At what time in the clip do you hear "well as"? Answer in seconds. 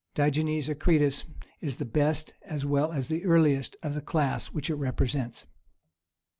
2.65-3.07